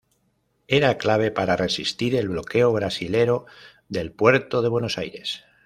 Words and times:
Era 0.67 0.97
clave 0.97 1.29
para 1.29 1.55
resistir 1.57 2.15
el 2.15 2.27
bloqueo 2.29 2.73
brasilero 2.73 3.45
del 3.87 4.11
puerto 4.11 4.63
de 4.63 4.67
Buenos 4.69 4.97
Aires. 4.97 5.43